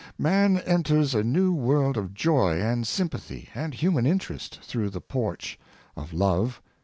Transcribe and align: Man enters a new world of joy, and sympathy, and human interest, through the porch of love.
Man 0.17 0.57
enters 0.57 1.13
a 1.13 1.23
new 1.23 1.53
world 1.53 1.95
of 1.95 2.15
joy, 2.15 2.59
and 2.59 2.87
sympathy, 2.87 3.49
and 3.53 3.71
human 3.71 4.07
interest, 4.07 4.59
through 4.63 4.89
the 4.89 4.99
porch 4.99 5.59
of 5.95 6.11
love. 6.11 6.59